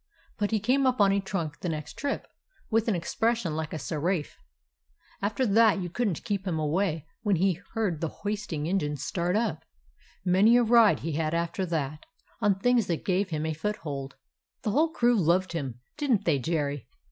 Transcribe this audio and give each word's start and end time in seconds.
But 0.39 0.49
he 0.49 0.59
came 0.59 0.87
up 0.87 0.99
on 0.99 1.11
a 1.11 1.19
trunk 1.19 1.59
the 1.59 1.69
next 1.69 1.93
trip, 1.93 2.25
with 2.71 2.87
an 2.87 2.95
expression 2.95 3.55
like 3.55 3.71
a 3.71 3.77
seraph. 3.77 4.35
After 5.21 5.45
that 5.45 5.77
you 5.79 5.91
could 5.91 6.09
n't 6.09 6.23
keep 6.23 6.47
him 6.47 6.57
away 6.57 7.05
when 7.21 7.35
he 7.35 7.59
heard 7.75 8.01
the 8.01 8.07
hoisting 8.25 8.65
engine 8.65 8.97
start 8.97 9.35
up. 9.35 9.63
Many 10.25 10.57
a 10.57 10.63
ride 10.63 11.01
he 11.01 11.11
had 11.11 11.35
after 11.35 11.67
that, 11.67 12.07
on 12.41 12.55
things 12.57 12.87
that 12.87 13.05
gave 13.05 13.29
him 13.29 13.45
a 13.45 13.53
foothold. 13.53 14.15
"The 14.63 14.71
whole 14.71 14.89
crew 14.89 15.13
loved 15.19 15.51
him; 15.53 15.81
didn't 15.97 16.25
they, 16.25 16.39
Jerry? 16.39 16.87